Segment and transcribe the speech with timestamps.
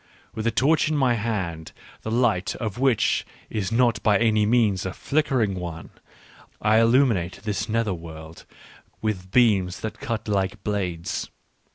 [0.33, 4.83] With a torch in my hand, the light of which is not by any means
[4.83, 5.91] a flickering one,
[6.59, 8.47] I illuminate this nether world
[9.03, 11.29] with beams that cut like blades.